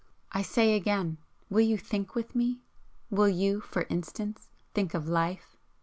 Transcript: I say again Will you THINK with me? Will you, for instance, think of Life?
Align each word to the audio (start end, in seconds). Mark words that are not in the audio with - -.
I 0.31 0.41
say 0.41 0.73
again 0.73 1.19
Will 1.51 1.61
you 1.61 1.77
THINK 1.77 2.15
with 2.15 2.33
me? 2.35 2.63
Will 3.11 3.29
you, 3.29 3.59
for 3.61 3.85
instance, 3.87 4.49
think 4.73 4.95
of 4.95 5.07
Life? 5.07 5.57